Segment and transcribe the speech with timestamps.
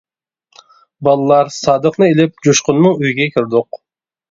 [1.07, 3.83] بالىلار سادىقنى ئېلىپ، جۇشقۇننىڭ ئۆيىگە كىردۇق.